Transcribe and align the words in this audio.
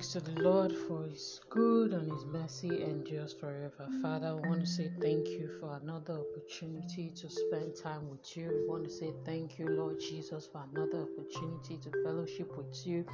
thanks 0.00 0.14
to 0.14 0.20
the 0.20 0.40
Lord 0.40 0.72
for 0.88 1.04
His 1.04 1.42
good 1.50 1.92
and 1.92 2.10
His 2.10 2.24
mercy 2.24 2.82
endures 2.82 3.34
forever. 3.34 3.86
Father, 4.00 4.28
I 4.28 4.48
want 4.48 4.60
to 4.60 4.66
say 4.66 4.90
thank 4.98 5.28
you 5.28 5.50
for 5.60 5.78
another 5.82 6.14
opportunity 6.14 7.10
to 7.10 7.28
spend 7.28 7.76
time 7.76 8.08
with 8.08 8.34
you. 8.34 8.48
We 8.48 8.66
want 8.66 8.84
to 8.84 8.90
say 8.90 9.12
thank 9.26 9.58
you, 9.58 9.68
Lord 9.68 10.00
Jesus, 10.00 10.48
for 10.50 10.64
another 10.72 11.02
opportunity 11.02 11.76
to 11.76 11.90
fellowship 12.02 12.56
with 12.56 12.86
you. 12.86 13.04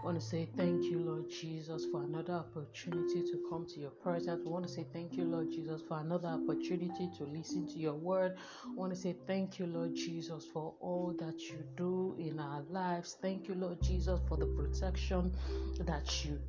I 0.00 0.04
want 0.04 0.20
to 0.20 0.24
say 0.24 0.48
thank 0.56 0.84
you, 0.84 1.00
Lord 1.00 1.28
Jesus, 1.28 1.59
for 1.92 2.02
another 2.02 2.32
opportunity 2.32 3.22
to 3.22 3.46
come 3.48 3.64
to 3.64 3.80
your 3.80 3.90
presence. 3.90 4.42
We 4.44 4.50
want 4.50 4.66
to 4.66 4.72
say 4.72 4.84
thank 4.92 5.16
you, 5.16 5.24
Lord 5.24 5.50
Jesus, 5.50 5.80
for 5.86 6.00
another 6.00 6.26
opportunity 6.26 7.08
to 7.16 7.24
listen 7.24 7.68
to 7.68 7.78
your 7.78 7.94
word. 7.94 8.36
I 8.64 8.74
want 8.74 8.92
to 8.92 8.98
say 8.98 9.14
thank 9.28 9.60
you, 9.60 9.66
Lord 9.66 9.94
Jesus, 9.94 10.44
for 10.52 10.74
all 10.80 11.14
that 11.20 11.40
you 11.40 11.62
do 11.76 12.16
in 12.18 12.40
our 12.40 12.62
lives. 12.70 13.18
Thank 13.22 13.46
you, 13.46 13.54
Lord 13.54 13.80
Jesus, 13.82 14.18
for 14.26 14.36
the 14.36 14.46
protection 14.46 15.32
that 15.80 16.24
you 16.24 16.40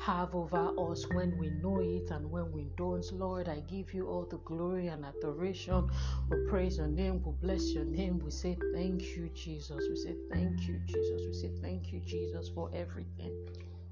have 0.00 0.34
over 0.36 0.72
us 0.78 1.04
when 1.12 1.36
we 1.36 1.50
know 1.50 1.80
it 1.80 2.10
and 2.12 2.30
when 2.30 2.52
we 2.52 2.68
don't. 2.76 3.04
Lord, 3.12 3.48
I 3.48 3.60
give 3.60 3.92
you 3.92 4.06
all 4.06 4.24
the 4.24 4.38
glory 4.38 4.86
and 4.86 5.04
adoration. 5.04 5.90
We 6.30 6.36
praise 6.48 6.78
your 6.78 6.86
name, 6.86 7.22
we 7.24 7.32
bless 7.32 7.72
your 7.72 7.84
name. 7.84 8.20
We 8.20 8.30
say 8.30 8.56
thank 8.72 9.02
you, 9.16 9.30
Jesus. 9.34 9.82
We 9.88 9.96
say 9.96 10.14
thank 10.30 10.68
you, 10.68 10.80
Jesus. 10.86 11.22
We 11.26 11.32
say 11.32 11.50
thank 11.60 11.92
you, 11.92 12.00
Jesus, 12.00 12.48
for 12.48 12.70
everything. 12.72 13.34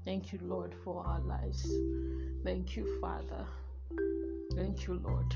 Thank 0.07 0.31
you, 0.31 0.39
Lord, 0.41 0.73
for 0.85 1.05
our 1.05 1.19
lives. 1.19 1.69
Thank 2.45 2.77
you, 2.77 2.97
Father. 3.01 3.45
Thank 4.55 4.87
you, 4.87 5.01
Lord. 5.03 5.35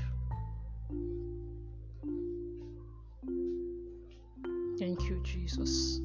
Thank 4.78 5.02
you, 5.10 5.20
Jesus. 5.22 6.00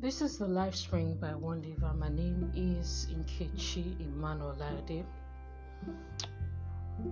This 0.00 0.20
is 0.20 0.36
the 0.36 0.48
Life 0.48 0.74
Spring 0.74 1.16
by 1.20 1.36
One 1.36 1.60
Diva. 1.60 1.94
My 1.94 2.08
name 2.08 2.50
is 2.56 3.06
Nkechi 3.14 3.94
Emmanuel 4.00 4.56
Lade, 4.58 5.04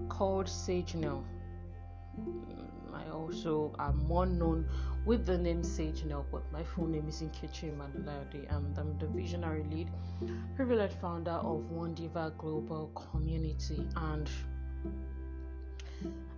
called 0.09 0.49
Sage. 0.49 0.97
I 2.93 3.09
also 3.11 3.75
am 3.79 4.07
more 4.07 4.27
known 4.27 4.69
with 5.07 5.25
the 5.25 5.39
name 5.39 5.65
Sage 5.65 6.05
Nell, 6.05 6.27
but 6.31 6.43
my 6.53 6.63
full 6.63 6.87
name 6.87 7.09
is 7.09 7.23
Nkechi 7.23 7.73
Emmanuel 7.73 8.27
and 8.51 8.79
I'm 8.79 8.99
the 8.99 9.07
visionary 9.07 9.65
lead, 9.65 9.91
privileged 10.55 10.95
founder 11.01 11.33
of 11.33 11.71
One 11.71 11.95
Diva 11.95 12.33
Global 12.37 12.89
Community. 12.89 13.87
And 13.97 14.29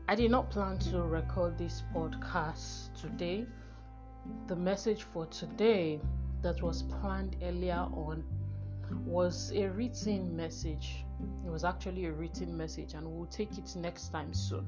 I 0.09 0.15
did 0.15 0.31
not 0.31 0.51
plan 0.51 0.79
to 0.91 1.03
record 1.03 1.59
this 1.59 1.83
podcast 1.95 2.95
today. 3.01 3.47
The 4.47 4.57
message 4.57 5.03
for 5.03 5.27
today 5.27 6.01
that 6.43 6.63
was 6.63 6.83
planned 6.85 7.37
earlier 7.43 7.89
on 7.93 8.23
was 9.05 9.51
a 9.55 9.69
written 9.69 10.37
message. 10.37 11.05
It 11.45 11.51
was 11.51 11.65
actually 11.65 12.05
a 12.05 12.13
written 12.13 12.57
message, 12.57 12.95
and 12.95 13.07
we'll 13.07 13.27
take 13.27 13.59
it 13.59 13.75
next 13.77 14.09
time 14.11 14.33
soon. 14.33 14.67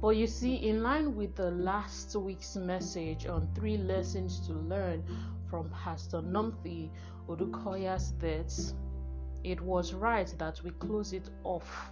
But 0.00 0.16
you 0.16 0.26
see, 0.26 0.56
in 0.56 0.82
line 0.82 1.16
with 1.16 1.34
the 1.36 1.50
last 1.50 2.14
week's 2.16 2.56
message 2.56 3.26
on 3.26 3.48
three 3.54 3.78
lessons 3.78 4.46
to 4.46 4.52
learn 4.52 5.02
from 5.48 5.70
Pastor 5.70 6.20
Nomthi 6.20 6.90
Odukoya's 7.28 8.10
death, 8.12 8.72
it 9.42 9.60
was 9.60 9.94
right 9.94 10.32
that 10.38 10.62
we 10.62 10.70
close 10.72 11.12
it 11.12 11.30
off 11.44 11.90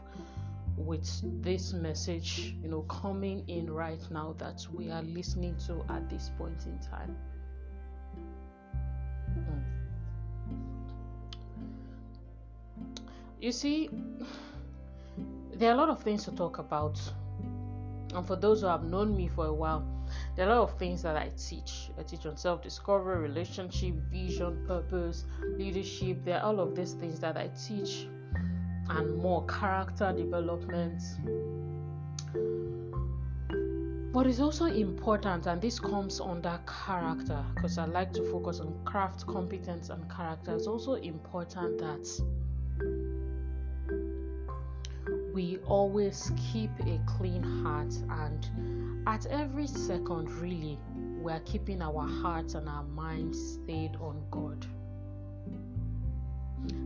with 0.76 1.42
this 1.42 1.72
message, 1.72 2.56
you 2.62 2.68
know, 2.68 2.82
coming 2.82 3.44
in 3.48 3.70
right 3.70 4.02
now 4.10 4.34
that 4.38 4.66
we 4.74 4.90
are 4.90 5.02
listening 5.02 5.56
to 5.66 5.84
at 5.88 6.10
this 6.10 6.30
point 6.36 6.66
in 6.66 6.78
time. 6.80 7.16
Hmm. 9.34 9.60
You 13.40 13.52
see, 13.52 13.88
there 15.54 15.70
are 15.70 15.74
a 15.74 15.76
lot 15.76 15.90
of 15.90 16.02
things 16.02 16.24
to 16.24 16.32
talk 16.32 16.58
about. 16.58 16.98
And 18.14 18.26
for 18.26 18.36
those 18.36 18.60
who 18.60 18.68
have 18.68 18.84
known 18.84 19.16
me 19.16 19.26
for 19.26 19.46
a 19.46 19.52
while, 19.52 19.84
there 20.36 20.48
are 20.48 20.52
a 20.52 20.60
lot 20.60 20.70
of 20.70 20.78
things 20.78 21.02
that 21.02 21.16
I 21.16 21.30
teach. 21.36 21.90
I 21.98 22.02
teach 22.04 22.26
on 22.26 22.36
self 22.36 22.62
discovery, 22.62 23.18
relationship, 23.18 23.94
vision, 24.10 24.64
purpose, 24.66 25.24
leadership. 25.56 26.24
There 26.24 26.38
are 26.38 26.44
all 26.44 26.60
of 26.60 26.76
these 26.76 26.92
things 26.92 27.18
that 27.20 27.36
I 27.36 27.48
teach 27.48 28.06
and 28.88 29.16
more 29.16 29.44
character 29.46 30.12
development. 30.12 31.02
But 34.12 34.28
it's 34.28 34.38
also 34.38 34.66
important, 34.66 35.46
and 35.46 35.60
this 35.60 35.80
comes 35.80 36.20
under 36.20 36.60
character 36.86 37.44
because 37.56 37.78
I 37.78 37.86
like 37.86 38.12
to 38.12 38.22
focus 38.30 38.60
on 38.60 38.72
craft, 38.84 39.26
competence, 39.26 39.90
and 39.90 40.08
character. 40.08 40.54
It's 40.54 40.68
also 40.68 40.94
important 40.94 41.78
that 41.78 42.06
we 45.34 45.58
always 45.66 46.30
keep 46.52 46.70
a 46.86 47.00
clean 47.06 47.42
heart 47.42 47.92
and 48.22 48.48
at 49.08 49.26
every 49.26 49.66
second 49.66 50.30
really 50.40 50.78
we 51.20 51.32
are 51.32 51.40
keeping 51.40 51.82
our 51.82 52.06
hearts 52.06 52.54
and 52.54 52.68
our 52.68 52.84
minds 52.84 53.54
stayed 53.54 53.96
on 53.96 54.22
god 54.30 54.64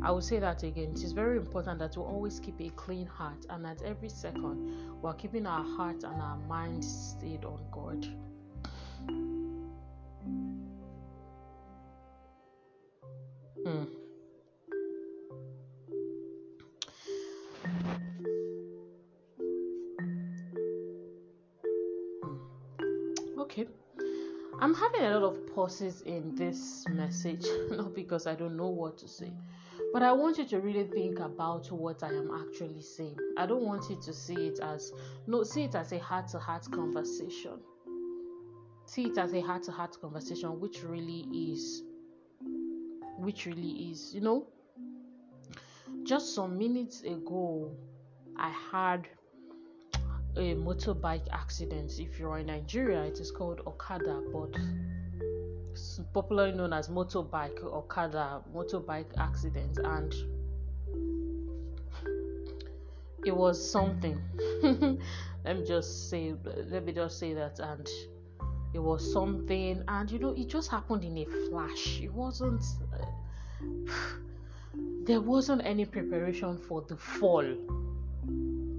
i 0.03 0.11
will 0.11 0.23
say 0.23 0.39
that 0.39 0.63
again 0.63 0.91
it 0.93 1.03
is 1.05 1.13
very 1.13 1.37
important 1.37 1.79
that 1.79 1.95
we 1.95 2.03
always 2.03 2.41
keep 2.41 2.59
a 2.63 2.71
clean 2.71 3.07
heart 3.07 3.45
and 3.51 3.67
at 3.67 3.83
every 3.83 4.09
second 4.09 4.57
we 5.03 5.09
are 5.11 5.15
keeping 5.15 5.47
our 5.47 5.65
hearts 5.77 6.05
and 6.05 6.21
our 6.23 6.39
minds 6.49 7.15
stayed 7.19 7.45
on 7.45 7.61
god 7.71 8.09
Hmm. 13.65 13.98
Okay. 23.59 23.69
I'm 24.61 24.75
having 24.75 25.03
a 25.03 25.19
lot 25.19 25.23
of 25.23 25.55
pauses 25.55 26.03
in 26.03 26.35
this 26.37 26.85
message, 26.89 27.45
not 27.71 27.95
because 27.95 28.27
I 28.27 28.35
don't 28.35 28.57
know 28.57 28.69
what 28.69 28.99
to 28.99 29.09
say, 29.09 29.33
but 29.93 30.03
I 30.03 30.13
want 30.13 30.39
you 30.39 30.45
to 30.47 30.61
really 30.61 30.85
think 30.85 31.19
about 31.19 31.71
what 31.73 32.03
I 32.03 32.09
am 32.09 32.31
actually 32.31 32.83
saying. 32.83 33.17
I 33.37 33.47
don't 33.47 33.63
want 33.63 33.89
you 33.91 34.01
to 34.01 34.13
see 34.13 34.49
it 34.49 34.61
as 34.61 34.93
no, 35.27 35.43
see 35.43 35.65
it 35.65 35.75
as 35.75 35.93
a 35.93 35.99
heart-to-heart 35.99 36.71
conversation. 36.71 37.59
See 38.87 39.07
it 39.07 39.19
as 39.19 39.35
a 39.35 39.41
heart-to-heart 39.41 40.01
conversation, 40.01 40.61
which 40.61 40.83
really 40.83 41.27
is, 41.53 41.83
which 43.17 43.47
really 43.47 43.91
is, 43.91 44.15
you 44.15 44.21
know. 44.21 44.47
Just 46.05 46.35
some 46.35 46.57
minutes 46.59 47.03
ago, 47.03 47.71
I 48.37 48.51
had 48.73 49.09
a 50.38 50.54
motorbike 50.54 51.26
accident. 51.32 51.99
If 51.99 52.19
you're 52.19 52.38
in 52.38 52.47
Nigeria, 52.47 53.03
it 53.03 53.19
is 53.19 53.31
called 53.31 53.60
Okada, 53.66 54.22
but 54.32 54.56
popularly 56.12 56.56
known 56.56 56.72
as 56.72 56.88
motorbike 56.88 57.62
Okada 57.65 58.43
motorbike 58.54 59.10
accident, 59.19 59.78
and 59.78 60.15
it 63.26 63.37
was 63.37 63.71
something. 63.71 64.21
let 65.44 65.59
me 65.59 65.66
just 65.66 66.09
say, 66.09 66.34
let 66.70 66.84
me 66.84 66.93
just 66.93 67.19
say 67.19 67.34
that, 67.34 67.59
and 67.59 67.88
it 68.72 68.78
was 68.78 69.12
something, 69.12 69.82
and 69.88 70.10
you 70.10 70.20
know, 70.20 70.34
it 70.37 70.47
just 70.49 70.70
happened 70.70 71.03
in 71.03 71.19
a 71.19 71.26
flash. 71.49 72.00
It 72.00 72.12
wasn't. 72.12 72.65
Uh, 72.93 73.93
there 75.03 75.20
wasn't 75.20 75.62
any 75.64 75.84
preparation 75.84 76.58
for 76.58 76.82
the 76.82 76.96
fall 76.96 77.44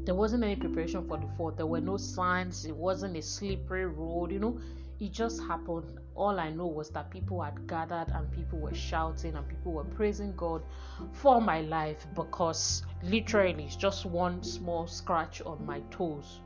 there 0.05 0.15
wasn't 0.15 0.43
any 0.43 0.55
preparation 0.55 1.07
for 1.07 1.17
the 1.17 1.27
fall. 1.37 1.51
There 1.51 1.65
were 1.65 1.81
no 1.81 1.97
signs. 1.97 2.65
It 2.65 2.75
wasn't 2.75 3.17
a 3.17 3.21
slippery 3.21 3.85
road. 3.85 4.31
You 4.31 4.39
know, 4.39 4.59
it 4.99 5.11
just 5.11 5.41
happened. 5.41 5.99
All 6.15 6.39
I 6.39 6.49
know 6.49 6.67
was 6.67 6.89
that 6.91 7.09
people 7.09 7.41
had 7.41 7.67
gathered 7.67 8.09
and 8.13 8.31
people 8.31 8.59
were 8.59 8.73
shouting 8.73 9.35
and 9.35 9.47
people 9.47 9.71
were 9.71 9.83
praising 9.83 10.33
God 10.35 10.63
for 11.11 11.41
my 11.41 11.61
life 11.61 12.05
because 12.15 12.83
literally 13.03 13.63
it's 13.63 13.75
just 13.75 14.05
one 14.05 14.43
small 14.43 14.87
scratch 14.87 15.41
on 15.41 15.65
my 15.65 15.79
toes. 15.91 16.41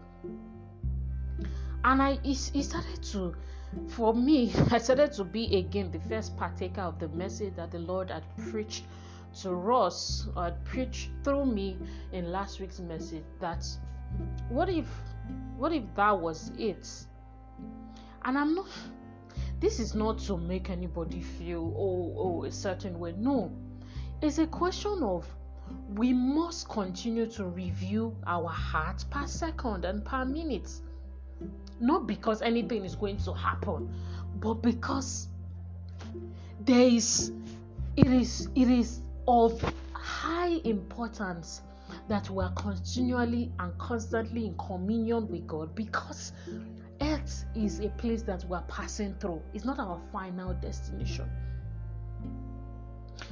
And 1.84 2.02
I 2.02 2.20
it, 2.24 2.52
it 2.54 2.64
started 2.64 3.04
to 3.12 3.36
for 3.88 4.14
me, 4.14 4.54
I 4.72 4.78
started 4.78 5.14
to 5.14 5.24
be 5.24 5.58
again 5.58 5.92
the 5.92 6.00
first 6.00 6.38
partaker 6.38 6.82
of 6.82 7.00
the 7.00 7.08
message 7.10 7.56
that 7.56 7.72
the 7.72 7.80
Lord 7.80 8.12
had 8.12 8.24
preached 8.38 8.84
to 9.42 9.54
Ross 9.54 10.28
uh, 10.36 10.42
or 10.42 10.58
preached 10.64 11.10
through 11.24 11.46
me 11.46 11.78
in 12.12 12.32
last 12.32 12.60
week's 12.60 12.80
message 12.80 13.24
that 13.40 13.66
what 14.50 14.70
if 14.70 14.88
what 15.58 15.72
if 15.72 15.84
that 15.96 16.20
was 16.20 16.52
it? 16.58 16.88
And 18.26 18.38
I'm 18.38 18.56
not 18.56 18.68
this 19.60 19.80
is 19.80 19.96
not 19.96 20.20
to 20.20 20.38
make 20.38 20.70
anybody 20.70 21.22
feel 21.22 21.74
oh 21.78 22.14
oh 22.18 22.44
a 22.44 22.52
certain 22.52 23.00
way. 23.00 23.14
No. 23.18 23.52
It's 24.22 24.38
a 24.38 24.48
question 24.48 25.04
of 25.04 25.26
we 25.96 26.14
must 26.14 26.70
continue 26.70 27.26
to 27.28 27.46
review 27.46 28.16
our 28.28 28.50
heart 28.50 29.04
per 29.10 29.26
second 29.28 29.86
and 29.86 30.04
per 30.04 30.26
minute. 30.26 30.70
Not 31.80 32.08
because 32.08 32.42
anything 32.42 32.86
is 32.86 32.96
going 32.96 33.18
to 33.18 33.34
happen, 33.34 33.94
but 34.40 34.56
because 34.56 35.28
there 36.66 36.88
is 36.88 37.32
it 37.96 38.08
is 38.08 38.48
it 38.56 38.70
is 38.70 39.03
of 39.28 39.62
high 39.94 40.60
importance 40.64 41.62
that 42.08 42.30
we 42.30 42.44
are 42.44 42.54
continually 42.54 43.52
and 43.60 43.78
constantly 43.78 44.48
in 44.48 44.58
communion 44.58 45.28
with 45.30 45.46
God 45.48 45.76
because 45.76 46.34
earth 47.02 47.46
is 47.56 47.80
a 47.80 47.90
place 47.90 48.24
that 48.24 48.44
we 48.46 48.56
are 48.56 48.66
passing 48.68 49.16
through. 49.20 49.42
It's 49.54 49.66
not 49.66 49.80
our 49.80 50.00
final 50.12 50.54
destination. 50.56 51.30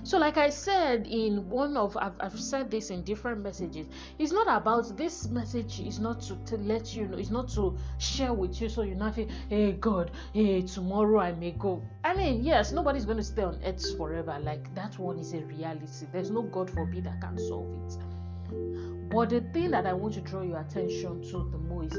So, 0.04 0.18
like 0.18 0.38
I 0.38 0.50
said 0.50 1.06
in 1.06 1.48
one 1.48 1.78
of, 1.78 1.96
I've, 1.96 2.16
I've 2.20 2.40
said 2.40 2.72
this 2.72 2.90
in 2.90 3.04
different 3.04 3.44
messages. 3.44 3.88
It's 4.18 4.32
not 4.32 4.48
about 4.50 4.98
this 4.98 5.28
message. 5.28 5.80
Is 5.80 6.00
not 6.00 6.22
to, 6.22 6.36
to 6.46 6.58
let 6.58 6.96
you 6.96 7.08
know. 7.08 7.18
It's 7.18 7.30
not 7.30 7.50
to 7.50 7.78
share 8.00 8.34
with 8.34 8.60
you 8.60 8.68
so 8.68 8.82
you 8.82 8.96
not 8.96 9.16
feel, 9.16 9.28
hey 9.48 9.74
God, 9.74 10.10
hey 10.34 10.64
tomorrow 10.64 11.20
I 11.20 11.34
may 11.34 11.52
go. 11.52 11.84
I 12.04 12.16
mean, 12.16 12.44
yes, 12.44 12.72
nobody's 12.72 13.06
going 13.06 13.18
to 13.18 13.24
stay 13.24 13.44
on 13.44 13.60
earth 13.64 13.96
forever. 13.96 14.40
Like 14.42 14.74
that 14.74 14.98
one 14.98 15.20
is 15.20 15.34
a 15.34 15.42
reality. 15.42 16.08
There's 16.12 16.32
no 16.32 16.42
God 16.42 16.72
forbid 16.72 17.04
that 17.04 17.22
can 17.22 17.38
solve 17.38 17.70
it. 17.86 19.10
But 19.12 19.30
the 19.30 19.42
thing 19.54 19.70
that 19.72 19.86
I 19.86 19.94
want 19.94 20.16
to 20.16 20.22
draw 20.22 20.42
your 20.42 20.62
attention 20.62 21.22
to 21.30 21.50
the 21.52 21.60
most, 21.60 21.94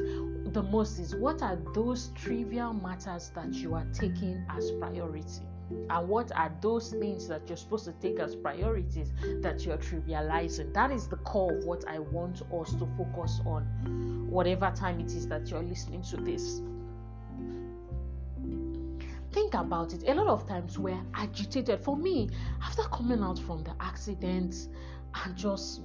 the 0.52 0.62
most 0.62 0.98
is 0.98 1.14
what 1.14 1.40
are 1.40 1.58
those 1.72 2.08
trivial 2.16 2.72
matters 2.72 3.30
that 3.36 3.52
you 3.52 3.74
are 3.74 3.86
taking 3.92 4.44
as 4.50 4.72
priority 4.72 5.46
and 5.90 6.08
what 6.08 6.32
are 6.36 6.52
those 6.60 6.90
things 6.90 7.28
that 7.28 7.42
you're 7.48 7.56
supposed 7.56 7.84
to 7.84 7.92
take 7.92 8.18
as 8.18 8.34
priorities 8.34 9.12
that 9.40 9.64
you're 9.64 9.78
trivializing? 9.78 10.72
That 10.72 10.90
is 10.90 11.08
the 11.08 11.16
core 11.16 11.52
of 11.52 11.64
what 11.64 11.86
i 11.88 11.98
want 11.98 12.42
us 12.42 12.72
to 12.74 12.88
focus 12.96 13.40
on 13.44 13.62
whatever 14.30 14.72
time 14.74 15.00
it 15.00 15.06
is 15.06 15.28
that 15.28 15.48
you're 15.48 15.62
listening 15.62 16.02
to 16.02 16.16
this. 16.16 16.60
Think 19.32 19.54
about 19.54 19.94
it. 19.94 20.02
A 20.08 20.14
lot 20.14 20.26
of 20.28 20.46
times 20.46 20.78
we're 20.78 21.00
agitated. 21.14 21.80
For 21.80 21.96
me 21.96 22.28
after 22.62 22.82
coming 22.82 23.22
out 23.22 23.38
from 23.38 23.64
the 23.64 23.74
accident 23.80 24.68
and 25.24 25.36
just 25.36 25.82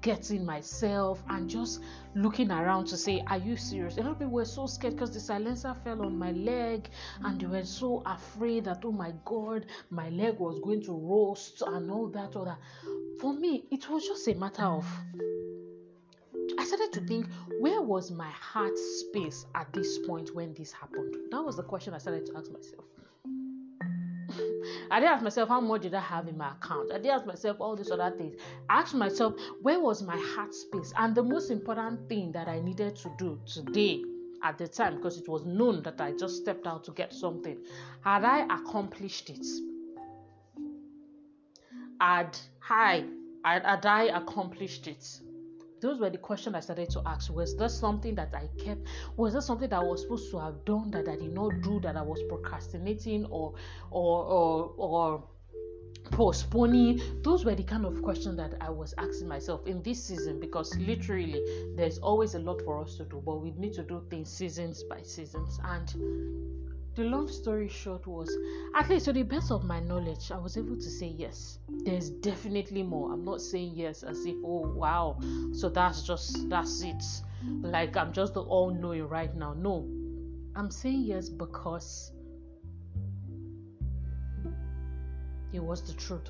getting 0.00 0.44
myself 0.44 1.22
and 1.28 1.48
just 1.48 1.80
looking 2.14 2.50
around 2.50 2.86
to 2.86 2.96
say, 2.96 3.22
Are 3.26 3.38
you 3.38 3.56
serious? 3.56 3.96
A 3.96 4.00
lot 4.00 4.12
of 4.12 4.18
people 4.18 4.32
were 4.32 4.44
so 4.44 4.66
scared 4.66 4.94
because 4.94 5.12
the 5.12 5.20
silencer 5.20 5.74
fell 5.84 6.02
on 6.02 6.18
my 6.18 6.32
leg 6.32 6.88
and 7.24 7.40
they 7.40 7.46
were 7.46 7.64
so 7.64 8.02
afraid 8.06 8.64
that, 8.64 8.82
oh 8.84 8.92
my 8.92 9.12
God, 9.24 9.66
my 9.90 10.08
leg 10.10 10.38
was 10.38 10.58
going 10.60 10.82
to 10.84 10.92
roast 10.92 11.62
and 11.66 11.90
all 11.90 12.08
that, 12.08 12.36
all 12.36 12.44
that. 12.44 12.58
For 13.20 13.32
me, 13.32 13.64
it 13.70 13.88
was 13.90 14.06
just 14.06 14.26
a 14.28 14.34
matter 14.34 14.64
of. 14.64 14.86
I 16.58 16.64
started 16.64 16.92
to 16.94 17.00
think, 17.02 17.28
where 17.60 17.82
was 17.82 18.10
my 18.10 18.30
heart 18.30 18.76
space 18.78 19.46
at 19.54 19.72
this 19.72 19.98
point 19.98 20.34
when 20.34 20.54
this 20.54 20.72
happened? 20.72 21.14
That 21.30 21.42
was 21.42 21.56
the 21.56 21.62
question 21.62 21.94
I 21.94 21.98
started 21.98 22.26
to 22.26 22.36
ask 22.36 22.50
myself. 22.50 22.84
I 24.90 25.00
didn't 25.00 25.14
ask 25.14 25.22
myself 25.22 25.48
how 25.48 25.60
much 25.60 25.82
did 25.82 25.94
I 25.94 26.00
have 26.00 26.28
in 26.28 26.36
my 26.36 26.52
account. 26.52 26.92
I 26.92 26.96
didn't 26.96 27.12
ask 27.12 27.26
myself 27.26 27.60
all 27.60 27.76
these 27.76 27.90
other 27.90 28.10
things. 28.16 28.36
I 28.68 28.80
asked 28.80 28.94
myself 28.94 29.34
where 29.62 29.80
was 29.80 30.02
my 30.02 30.16
heart 30.16 30.54
space, 30.54 30.92
and 30.96 31.14
the 31.14 31.22
most 31.22 31.50
important 31.50 32.08
thing 32.08 32.32
that 32.32 32.48
I 32.48 32.60
needed 32.60 32.96
to 32.96 33.10
do 33.18 33.40
today 33.46 34.02
at 34.42 34.56
the 34.58 34.68
time 34.68 34.96
because 34.96 35.18
it 35.18 35.28
was 35.28 35.44
known 35.44 35.82
that 35.82 36.00
I 36.00 36.12
just 36.12 36.36
stepped 36.36 36.66
out 36.66 36.84
to 36.84 36.92
get 36.92 37.12
something. 37.12 37.58
Had 38.02 38.24
I 38.24 38.44
accomplished 38.44 39.30
it? 39.30 39.46
Had 42.00 42.38
I 42.70 43.04
had, 43.44 43.64
had 43.64 43.86
I 43.86 44.04
accomplished 44.04 44.86
it? 44.86 45.04
Those 45.80 46.00
were 46.00 46.10
the 46.10 46.18
questions 46.18 46.54
I 46.56 46.60
started 46.60 46.90
to 46.90 47.02
ask. 47.06 47.32
Was 47.32 47.56
there 47.56 47.68
something 47.68 48.14
that 48.16 48.34
I 48.34 48.48
kept? 48.62 48.86
Was 49.16 49.32
there 49.32 49.42
something 49.42 49.68
that 49.68 49.78
I 49.78 49.82
was 49.82 50.02
supposed 50.02 50.30
to 50.32 50.38
have 50.38 50.64
done 50.64 50.90
that 50.92 51.08
I 51.08 51.16
did 51.16 51.32
not 51.32 51.60
do 51.62 51.80
that 51.80 51.96
I 51.96 52.02
was 52.02 52.22
procrastinating 52.28 53.26
or 53.26 53.54
or 53.90 54.24
or 54.24 54.74
or 54.76 55.24
postponing? 56.10 57.00
Those 57.22 57.44
were 57.44 57.54
the 57.54 57.62
kind 57.62 57.84
of 57.84 58.02
questions 58.02 58.36
that 58.36 58.54
I 58.60 58.70
was 58.70 58.94
asking 58.98 59.28
myself 59.28 59.66
in 59.66 59.82
this 59.82 60.02
season 60.02 60.40
because 60.40 60.76
literally 60.76 61.42
there's 61.76 61.98
always 61.98 62.34
a 62.34 62.38
lot 62.38 62.62
for 62.62 62.82
us 62.82 62.96
to 62.96 63.04
do, 63.04 63.22
but 63.24 63.36
we 63.36 63.52
need 63.52 63.74
to 63.74 63.82
do 63.82 64.02
things 64.10 64.30
seasons 64.30 64.82
by 64.84 65.02
seasons 65.02 65.60
and 65.64 66.67
the 66.98 67.04
long 67.04 67.28
story 67.28 67.68
short 67.68 68.04
was 68.08 68.28
at 68.74 68.90
least 68.90 69.04
to 69.04 69.12
the 69.12 69.22
best 69.22 69.52
of 69.52 69.62
my 69.62 69.78
knowledge 69.78 70.32
i 70.32 70.36
was 70.36 70.56
able 70.56 70.74
to 70.74 70.90
say 70.90 71.06
yes. 71.06 71.60
There's 71.84 72.10
definitely 72.10 72.82
more. 72.82 73.12
I'm 73.12 73.24
not 73.24 73.40
saying 73.40 73.74
yes 73.76 74.02
as 74.02 74.26
if 74.26 74.34
oh 74.44 74.66
wow. 74.74 75.16
So 75.52 75.68
that's 75.68 76.02
just 76.02 76.50
that's 76.50 76.82
it. 76.82 77.02
Like 77.62 77.96
i'm 77.96 78.12
just 78.12 78.34
the 78.34 78.42
all 78.42 78.70
knowing 78.74 79.06
right 79.06 79.32
now. 79.36 79.54
No. 79.54 79.86
I'm 80.56 80.72
saying 80.72 81.02
yes 81.02 81.28
because 81.28 82.10
it 85.52 85.62
was 85.62 85.82
the 85.82 85.92
truth 85.94 86.28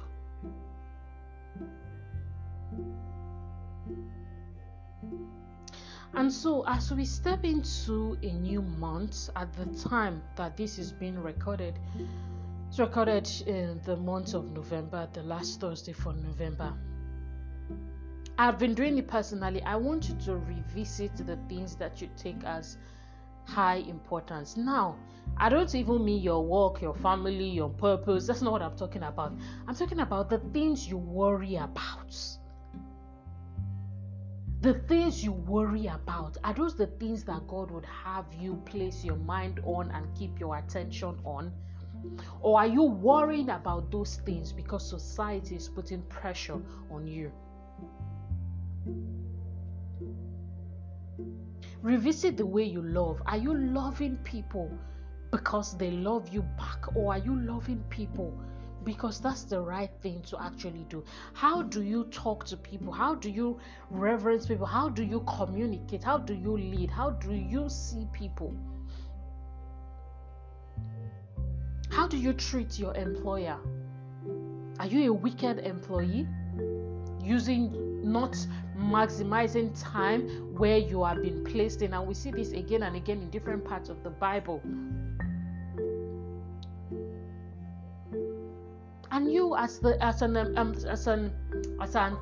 and 6.14 6.32
so, 6.32 6.64
as 6.66 6.90
we 6.90 7.04
step 7.04 7.44
into 7.44 8.16
a 8.22 8.32
new 8.32 8.62
month, 8.62 9.30
at 9.36 9.52
the 9.52 9.66
time 9.88 10.22
that 10.36 10.56
this 10.56 10.78
is 10.78 10.92
being 10.92 11.18
recorded, 11.18 11.78
it's 12.68 12.78
recorded 12.78 13.30
in 13.46 13.80
the 13.84 13.96
month 13.96 14.34
of 14.34 14.50
November, 14.52 15.08
the 15.12 15.22
last 15.22 15.60
Thursday 15.60 15.92
for 15.92 16.12
November. 16.12 16.72
I've 18.38 18.58
been 18.58 18.74
doing 18.74 18.96
it 18.98 19.08
personally. 19.08 19.62
I 19.62 19.76
want 19.76 20.08
you 20.08 20.14
to 20.26 20.36
revisit 20.36 21.16
the 21.26 21.36
things 21.48 21.76
that 21.76 22.00
you 22.00 22.08
take 22.16 22.42
as 22.44 22.78
high 23.44 23.76
importance. 23.76 24.56
Now, 24.56 24.96
I 25.36 25.48
don't 25.48 25.74
even 25.74 26.04
mean 26.04 26.22
your 26.22 26.44
work, 26.44 26.80
your 26.80 26.94
family, 26.94 27.48
your 27.48 27.70
purpose. 27.70 28.26
That's 28.26 28.42
not 28.42 28.52
what 28.52 28.62
I'm 28.62 28.76
talking 28.76 29.02
about. 29.02 29.32
I'm 29.66 29.74
talking 29.74 30.00
about 30.00 30.30
the 30.30 30.38
things 30.38 30.88
you 30.88 30.98
worry 30.98 31.56
about 31.56 32.16
the 34.60 34.74
things 34.74 35.22
you 35.22 35.32
worry 35.32 35.86
about 35.86 36.36
are 36.42 36.52
those 36.52 36.74
the 36.74 36.86
things 36.86 37.22
that 37.24 37.46
God 37.46 37.70
would 37.70 37.84
have 37.84 38.26
you 38.34 38.56
place 38.64 39.04
your 39.04 39.16
mind 39.16 39.60
on 39.64 39.90
and 39.92 40.06
keep 40.16 40.40
your 40.40 40.56
attention 40.56 41.16
on? 41.24 41.52
Or 42.40 42.58
are 42.58 42.66
you 42.66 42.82
worrying 42.82 43.50
about 43.50 43.90
those 43.92 44.16
things 44.26 44.52
because 44.52 44.88
society 44.88 45.54
is 45.54 45.68
putting 45.68 46.02
pressure 46.02 46.60
on 46.90 47.06
you? 47.06 47.30
Revisit 51.82 52.36
the 52.36 52.46
way 52.46 52.64
you 52.64 52.82
love. 52.82 53.22
Are 53.26 53.36
you 53.36 53.56
loving 53.56 54.16
people 54.18 54.76
because 55.30 55.76
they 55.78 55.92
love 55.92 56.28
you 56.32 56.42
back? 56.56 56.96
Or 56.96 57.12
are 57.12 57.18
you 57.18 57.38
loving 57.40 57.84
people 57.90 58.36
because 58.88 59.20
that's 59.20 59.42
the 59.42 59.60
right 59.60 59.90
thing 60.00 60.22
to 60.22 60.42
actually 60.42 60.86
do. 60.88 61.04
How 61.34 61.60
do 61.60 61.82
you 61.82 62.04
talk 62.04 62.46
to 62.46 62.56
people? 62.56 62.90
How 62.90 63.14
do 63.14 63.30
you 63.30 63.60
reverence 63.90 64.46
people? 64.46 64.64
How 64.64 64.88
do 64.88 65.02
you 65.04 65.20
communicate? 65.36 66.02
How 66.02 66.16
do 66.16 66.32
you 66.32 66.56
lead? 66.56 66.88
How 66.88 67.10
do 67.10 67.34
you 67.34 67.68
see 67.68 68.06
people? 68.14 68.56
How 71.90 72.08
do 72.08 72.16
you 72.16 72.32
treat 72.32 72.78
your 72.78 72.94
employer? 72.94 73.58
Are 74.80 74.86
you 74.86 75.10
a 75.10 75.12
wicked 75.12 75.58
employee? 75.58 76.26
Using 77.22 78.10
not 78.10 78.38
maximizing 78.74 79.70
time 79.78 80.54
where 80.56 80.78
you 80.78 81.04
have 81.04 81.20
been 81.20 81.44
placed 81.44 81.82
in, 81.82 81.92
and 81.92 82.08
we 82.08 82.14
see 82.14 82.30
this 82.30 82.52
again 82.52 82.84
and 82.84 82.96
again 82.96 83.20
in 83.20 83.28
different 83.28 83.66
parts 83.66 83.90
of 83.90 84.02
the 84.02 84.08
Bible 84.08 84.62
and 89.18 89.32
you 89.32 89.56
as 89.56 89.80
the 89.80 90.00
as 90.00 90.22
an 90.22 90.36
um, 90.36 90.74
as 90.86 91.08
an 91.08 91.32
as 91.80 91.96
an 91.96 92.16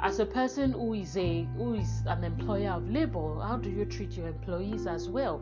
as 0.00 0.18
a 0.18 0.26
person 0.26 0.72
who 0.72 0.92
is 0.92 1.16
a 1.16 1.48
who 1.56 1.74
is 1.74 2.02
an 2.06 2.24
employer 2.24 2.72
of 2.72 2.90
labor 2.90 3.40
how 3.40 3.56
do 3.56 3.70
you 3.70 3.86
treat 3.86 4.12
your 4.12 4.28
employees 4.28 4.86
as 4.86 5.08
well? 5.08 5.40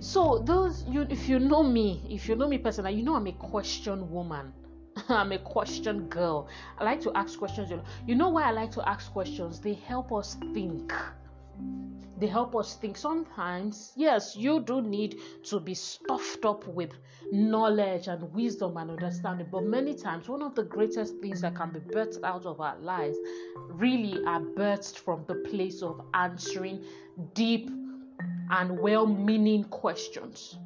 So 0.00 0.42
those 0.44 0.84
you 0.88 1.06
if 1.08 1.28
you 1.28 1.38
know 1.38 1.62
me 1.62 2.02
if 2.10 2.28
you 2.28 2.34
know 2.34 2.48
me 2.48 2.58
personally 2.58 2.94
you 2.94 3.04
know 3.04 3.14
i'm 3.14 3.28
a 3.28 3.32
question 3.32 4.10
woman. 4.10 4.52
I'm 5.08 5.32
a 5.32 5.38
question 5.38 6.08
girl. 6.08 6.48
I 6.78 6.84
like 6.84 7.00
to 7.02 7.12
ask 7.16 7.38
questions 7.38 7.72
you 8.06 8.16
know 8.16 8.28
why 8.28 8.42
i 8.42 8.50
like 8.50 8.72
to 8.72 8.86
ask 8.88 9.12
questions? 9.12 9.60
They 9.60 9.74
help 9.74 10.12
us 10.12 10.36
think 10.52 10.92
they 12.18 12.28
help 12.28 12.54
us 12.54 12.76
think. 12.76 12.96
Sometimes 12.96 13.92
yes 13.96 14.36
you 14.36 14.60
do 14.60 14.80
need 14.80 15.18
to 15.44 15.58
be 15.58 15.74
stuffed 15.74 16.44
up 16.44 16.66
with 16.68 16.92
knowledge 17.32 18.06
and 18.06 18.32
wisdom 18.32 18.76
and 18.76 18.90
understanding. 18.90 19.48
But 19.50 19.64
many 19.64 19.94
times 19.94 20.28
one 20.28 20.42
of 20.42 20.54
the 20.54 20.62
greatest 20.62 21.16
things 21.16 21.40
that 21.40 21.56
can 21.56 21.70
be 21.72 21.80
birthed 21.80 22.22
out 22.22 22.46
of 22.46 22.60
our 22.60 22.78
lives 22.78 23.18
really 23.68 24.24
are 24.24 24.40
birthed 24.40 24.98
from 24.98 25.24
the 25.26 25.34
place 25.34 25.82
of 25.82 26.00
answering 26.14 26.84
deep 27.34 27.68
and 28.50 28.78
well-meaning 28.78 29.64
questions. 29.64 30.58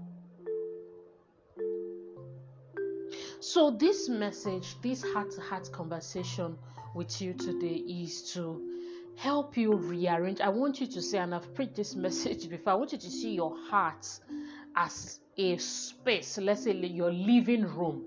So 3.40 3.70
this 3.70 4.08
message 4.08 4.74
this 4.82 5.02
heart-to-heart 5.02 5.70
conversation 5.72 6.58
with 6.94 7.22
you 7.22 7.32
today 7.32 7.76
is 7.76 8.32
to 8.32 8.75
help 9.16 9.56
you 9.56 9.74
rearrange. 9.74 10.40
I 10.40 10.48
want 10.48 10.80
you 10.80 10.86
to 10.86 11.02
see, 11.02 11.18
and 11.18 11.34
I've 11.34 11.54
preached 11.54 11.76
this 11.76 11.94
message 12.06 12.48
before, 12.48 12.74
I 12.74 12.76
want 12.76 12.92
you 12.92 12.98
to 12.98 13.10
see 13.10 13.34
your 13.34 13.56
heart 13.68 14.06
as 14.76 15.20
a 15.36 15.56
space, 15.58 16.38
let's 16.38 16.64
say 16.64 16.72
your 16.72 17.12
living 17.12 17.64
room. 17.64 18.04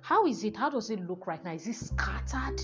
How 0.00 0.26
is 0.26 0.44
it? 0.44 0.56
How 0.56 0.70
does 0.70 0.90
it 0.90 1.00
look 1.00 1.26
right 1.26 1.44
now? 1.44 1.52
Is 1.52 1.66
it 1.66 1.74
scattered? 1.74 2.60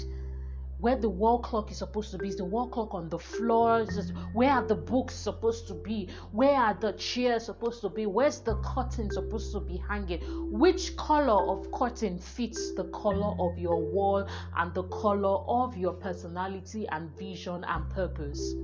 Where 0.82 0.96
the 0.96 1.08
wall 1.08 1.38
clock 1.38 1.70
is 1.70 1.76
supposed 1.76 2.10
to 2.10 2.18
be 2.18 2.26
is 2.26 2.34
the 2.34 2.44
wall 2.44 2.66
clock 2.66 2.92
on 2.92 3.08
the 3.08 3.18
floor. 3.18 3.86
Where 4.32 4.50
are 4.50 4.66
the 4.66 4.74
books 4.74 5.14
supposed 5.14 5.68
to 5.68 5.74
be? 5.74 6.08
Where 6.32 6.56
are 6.56 6.74
the 6.74 6.92
chairs 6.94 7.44
supposed 7.44 7.82
to 7.82 7.88
be? 7.88 8.06
Where's 8.06 8.40
the 8.40 8.56
curtain 8.56 9.08
supposed 9.12 9.52
to 9.52 9.60
be 9.60 9.76
hanging? 9.76 10.20
Which 10.50 10.96
color 10.96 11.52
of 11.52 11.70
curtain 11.70 12.18
fits 12.18 12.74
the 12.74 12.86
color 12.86 13.32
of 13.38 13.56
your 13.58 13.80
wall 13.80 14.26
and 14.56 14.74
the 14.74 14.82
color 14.84 15.44
of 15.46 15.76
your 15.76 15.92
personality 15.92 16.88
and 16.88 17.16
vision 17.16 17.62
and 17.62 17.88
purpose? 17.90 18.54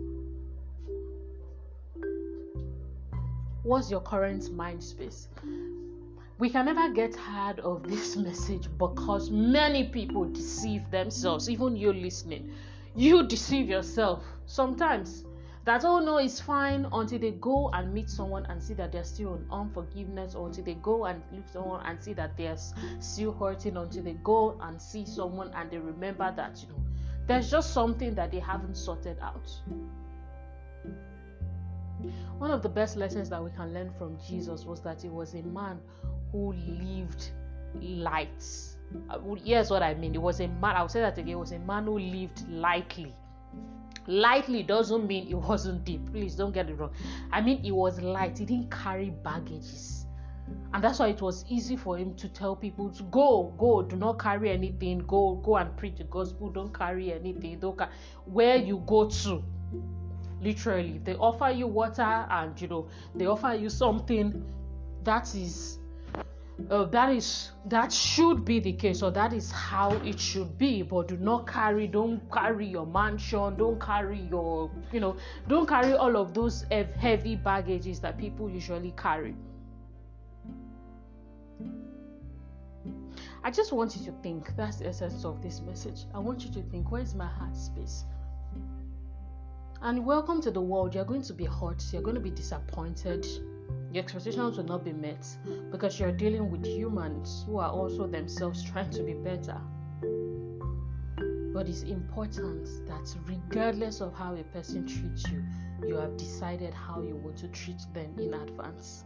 What's 3.62 3.92
your 3.92 4.00
current 4.00 4.52
mind 4.52 4.82
space 4.82 5.28
we 6.38 6.48
can 6.48 6.66
never 6.66 6.88
get 6.92 7.12
tired 7.14 7.58
of 7.60 7.82
this 7.88 8.16
message 8.16 8.68
because 8.78 9.30
many 9.30 9.84
people 9.88 10.24
deceive 10.24 10.88
themselves, 10.90 11.50
even 11.50 11.76
you 11.76 11.92
listening. 11.92 12.52
You 12.94 13.26
deceive 13.26 13.68
yourself 13.68 14.24
sometimes. 14.46 15.24
That 15.64 15.84
oh 15.84 15.98
no, 15.98 16.16
it's 16.16 16.40
fine 16.40 16.86
until 16.92 17.18
they 17.18 17.32
go 17.32 17.70
and 17.74 17.92
meet 17.92 18.08
someone 18.08 18.46
and 18.46 18.62
see 18.62 18.72
that 18.74 18.90
they're 18.92 19.04
still 19.04 19.34
on 19.34 19.46
unforgiveness, 19.50 20.34
or 20.34 20.46
until 20.46 20.64
they 20.64 20.74
go 20.74 21.04
and 21.04 21.22
meet 21.30 21.48
someone 21.50 21.84
and 21.84 22.02
see 22.02 22.14
that 22.14 22.36
they're 22.36 22.56
still 23.00 23.32
hurting, 23.32 23.76
until 23.76 24.02
they 24.02 24.16
go 24.24 24.58
and 24.62 24.80
see 24.80 25.04
someone 25.04 25.50
and 25.54 25.70
they 25.70 25.78
remember 25.78 26.32
that 26.36 26.62
you 26.62 26.68
know 26.68 26.82
there's 27.26 27.50
just 27.50 27.74
something 27.74 28.14
that 28.14 28.30
they 28.30 28.38
haven't 28.38 28.76
sorted 28.76 29.18
out. 29.20 29.50
One 32.38 32.50
of 32.50 32.62
the 32.62 32.68
best 32.68 32.96
lessons 32.96 33.28
that 33.30 33.42
we 33.42 33.50
can 33.50 33.74
learn 33.74 33.92
from 33.98 34.18
Jesus 34.26 34.64
was 34.64 34.80
that 34.82 35.02
he 35.02 35.08
was 35.08 35.34
a 35.34 35.42
man 35.42 35.80
who 36.32 36.52
lived 36.52 37.30
light. 37.80 38.44
Uh, 39.10 39.18
here's 39.44 39.70
what 39.70 39.82
I 39.82 39.94
mean. 39.94 40.14
It 40.14 40.22
was 40.22 40.40
a 40.40 40.48
man, 40.48 40.76
I'll 40.76 40.88
say 40.88 41.00
that 41.00 41.18
again, 41.18 41.34
it 41.34 41.38
was 41.38 41.52
a 41.52 41.58
man 41.58 41.84
who 41.84 41.98
lived 41.98 42.48
lightly. 42.48 43.14
Lightly 44.06 44.62
doesn't 44.62 45.06
mean 45.06 45.28
it 45.28 45.34
wasn't 45.48 45.84
deep. 45.84 46.10
Please 46.10 46.34
don't 46.34 46.52
get 46.52 46.68
it 46.68 46.74
wrong. 46.74 46.92
I 47.32 47.40
mean, 47.40 47.64
it 47.64 47.72
was 47.72 48.00
light, 48.00 48.38
he 48.38 48.44
didn't 48.44 48.70
carry 48.70 49.10
baggages. 49.10 50.06
And 50.72 50.82
that's 50.82 50.98
why 50.98 51.08
it 51.08 51.20
was 51.20 51.44
easy 51.48 51.76
for 51.76 51.98
him 51.98 52.14
to 52.14 52.28
tell 52.28 52.56
people 52.56 52.90
to 52.90 53.02
go, 53.04 53.54
go, 53.58 53.82
do 53.82 53.96
not 53.96 54.18
carry 54.18 54.50
anything, 54.50 54.98
go, 55.00 55.36
go 55.44 55.56
and 55.56 55.76
preach 55.76 55.96
the 55.98 56.04
gospel, 56.04 56.50
don't 56.50 56.72
carry 56.72 57.12
anything, 57.12 57.58
don't 57.58 57.80
where 58.24 58.56
you 58.56 58.82
go 58.86 59.08
to. 59.08 59.42
Literally, 60.40 60.96
if 60.96 61.04
they 61.04 61.16
offer 61.16 61.50
you 61.50 61.66
water 61.66 62.02
and 62.02 62.60
you 62.60 62.68
know 62.68 62.88
they 63.14 63.26
offer 63.26 63.54
you 63.54 63.68
something, 63.68 64.44
that 65.04 65.34
is 65.34 65.78
uh, 66.70 66.84
that 66.84 67.10
is 67.12 67.50
that 67.66 67.92
should 67.92 68.44
be 68.44 68.58
the 68.60 68.72
case 68.72 69.02
or 69.02 69.10
that 69.10 69.32
is 69.32 69.50
how 69.50 69.92
it 70.04 70.18
should 70.18 70.58
be. 70.58 70.82
But 70.82 71.08
do 71.08 71.16
not 71.16 71.46
carry 71.46 71.86
don't 71.86 72.20
carry 72.32 72.66
your 72.66 72.86
mansion 72.86 73.56
don't 73.56 73.80
carry 73.80 74.20
your 74.30 74.70
you 74.92 75.00
know 75.00 75.16
don't 75.46 75.68
carry 75.68 75.94
all 75.94 76.16
of 76.16 76.34
those 76.34 76.64
heavy 76.70 77.36
baggages 77.36 78.00
that 78.00 78.18
people 78.18 78.50
usually 78.50 78.92
carry. 78.96 79.34
I 83.44 83.50
just 83.50 83.72
want 83.72 83.96
you 83.96 84.04
to 84.06 84.12
think. 84.22 84.54
That's 84.56 84.78
the 84.78 84.88
essence 84.88 85.24
of 85.24 85.40
this 85.42 85.60
message. 85.60 86.04
I 86.12 86.18
want 86.18 86.44
you 86.44 86.50
to 86.52 86.62
think 86.70 86.90
where's 86.90 87.14
my 87.14 87.26
heart 87.26 87.56
space 87.56 88.04
and 89.82 90.04
welcome 90.04 90.40
to 90.40 90.50
the 90.50 90.60
world 90.60 90.94
you're 90.94 91.04
going 91.04 91.22
to 91.22 91.32
be 91.32 91.44
hurt 91.44 91.84
you're 91.92 92.02
going 92.02 92.14
to 92.14 92.20
be 92.20 92.30
disappointed 92.30 93.24
your 93.92 94.02
expectations 94.02 94.58
will 94.58 94.64
not 94.64 94.84
be 94.84 94.92
met 94.92 95.26
because 95.70 95.98
you're 95.98 96.12
dealing 96.12 96.50
with 96.50 96.66
humans 96.66 97.44
who 97.46 97.58
are 97.58 97.70
also 97.70 98.06
themselves 98.06 98.62
trying 98.62 98.90
to 98.90 99.02
be 99.02 99.14
better. 99.14 99.58
But 101.54 101.68
it's 101.68 101.82
important 101.82 102.68
that 102.86 103.14
regardless 103.24 104.02
of 104.02 104.14
how 104.14 104.34
a 104.34 104.44
person 104.44 104.86
treats 104.86 105.26
you, 105.30 105.42
you 105.86 105.96
have 105.96 106.18
decided 106.18 106.74
how 106.74 107.00
you 107.00 107.16
want 107.16 107.38
to 107.38 107.48
treat 107.48 107.80
them 107.94 108.14
in 108.18 108.34
advance. 108.34 109.04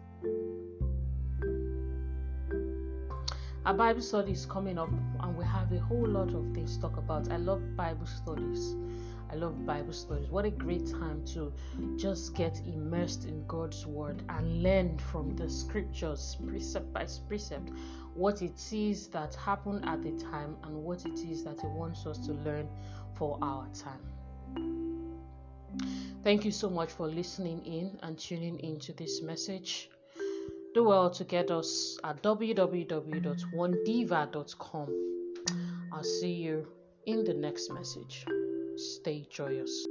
Our 3.64 3.74
Bible 3.74 4.02
study 4.02 4.32
is 4.32 4.44
coming 4.44 4.78
up, 4.78 4.90
and 5.20 5.36
we 5.36 5.44
have 5.44 5.70
a 5.70 5.78
whole 5.78 6.08
lot 6.08 6.34
of 6.34 6.52
things 6.52 6.74
to 6.76 6.82
talk 6.82 6.96
about. 6.96 7.30
I 7.30 7.36
love 7.36 7.76
Bible 7.76 8.06
studies. 8.06 8.74
I 9.32 9.36
love 9.36 9.64
Bible 9.64 9.94
studies. 9.94 10.28
What 10.28 10.44
a 10.44 10.50
great 10.50 10.86
time 10.86 11.24
to 11.28 11.50
just 11.96 12.34
get 12.34 12.60
immersed 12.66 13.24
in 13.24 13.46
God's 13.46 13.86
Word 13.86 14.22
and 14.28 14.62
learn 14.62 14.98
from 14.98 15.34
the 15.36 15.48
scriptures, 15.48 16.36
precept 16.46 16.92
by 16.92 17.06
precept, 17.28 17.70
what 18.14 18.42
it 18.42 18.60
is 18.72 19.06
that 19.08 19.34
happened 19.36 19.86
at 19.86 20.02
the 20.02 20.12
time 20.22 20.58
and 20.64 20.76
what 20.76 21.06
it 21.06 21.18
is 21.20 21.44
that 21.44 21.62
He 21.62 21.66
wants 21.68 22.04
us 22.04 22.18
to 22.26 22.32
learn 22.32 22.68
for 23.14 23.38
our 23.40 23.66
time. 23.68 24.02
Thank 26.22 26.44
you 26.44 26.52
so 26.52 26.68
much 26.68 26.90
for 26.90 27.08
listening 27.08 27.64
in 27.64 27.98
and 28.02 28.18
tuning 28.18 28.60
into 28.60 28.92
this 28.92 29.22
message. 29.22 29.88
Do 30.74 30.84
well 30.84 31.08
to 31.10 31.24
get 31.24 31.50
us 31.50 31.98
at 32.04 32.22
www.onediva.com. 32.22 34.88
I'll 35.92 36.04
see 36.04 36.32
you 36.32 36.68
in 37.06 37.24
the 37.24 37.34
next 37.34 37.70
message. 37.70 38.24
Stay 38.76 39.26
joyous. 39.30 39.86